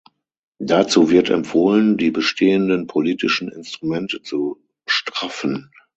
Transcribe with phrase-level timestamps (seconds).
[0.57, 5.69] Dazu wird empfohlen, die bestehenden politischen Instrumente zu straffen.